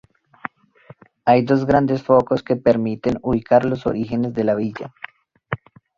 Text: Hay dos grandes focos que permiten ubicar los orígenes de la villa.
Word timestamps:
Hay 1.25 1.43
dos 1.45 1.67
grandes 1.67 2.01
focos 2.01 2.41
que 2.41 2.55
permiten 2.55 3.19
ubicar 3.21 3.65
los 3.65 3.85
orígenes 3.85 4.33
de 4.33 4.43
la 4.43 4.55
villa. 4.55 4.95